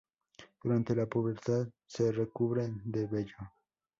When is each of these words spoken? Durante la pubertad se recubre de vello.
Durante 0.63 0.95
la 0.95 1.05
pubertad 1.05 1.67
se 1.85 2.11
recubre 2.11 2.67
de 2.85 3.05
vello. 3.05 3.37